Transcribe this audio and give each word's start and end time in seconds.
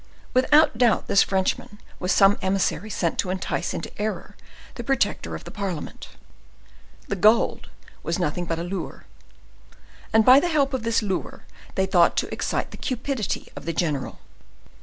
Without 0.33 0.79
doubt 0.79 1.05
this 1.05 1.21
Frenchman 1.21 1.77
was 1.99 2.11
some 2.11 2.39
emissary 2.41 2.89
sent 2.89 3.19
to 3.19 3.29
entice 3.29 3.71
into 3.71 3.91
error 4.01 4.35
the 4.73 4.83
protector 4.83 5.35
of 5.35 5.43
the 5.43 5.51
parliament; 5.51 6.07
the 7.07 7.15
gold 7.15 7.69
was 8.01 8.17
nothing 8.17 8.45
but 8.45 8.57
a 8.57 8.63
lure; 8.63 9.05
and 10.11 10.25
by 10.25 10.39
the 10.39 10.49
help 10.49 10.73
of 10.73 10.81
this 10.81 11.03
lure 11.03 11.45
they 11.75 11.85
thought 11.85 12.17
to 12.17 12.33
excite 12.33 12.71
the 12.71 12.77
cupidity 12.77 13.49
of 13.55 13.65
the 13.65 13.73
general. 13.73 14.17